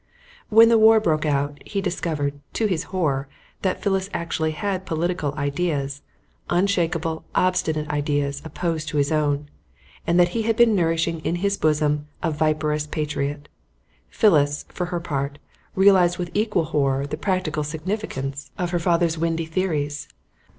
[0.49, 3.27] When the war broke out, he discovered, to his horror,
[3.61, 6.01] that Phyllis actually had political ideas
[6.49, 9.47] unshakable, obstinate ideas opposed to his own
[10.07, 13.47] and that he had been nourishing in his bosom a viperous patriot.
[14.09, 15.37] Phyllis, for her part,
[15.75, 20.07] realised with equal horror the practical significance of her father's windy theories.